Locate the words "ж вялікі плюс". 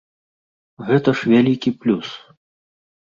1.19-2.07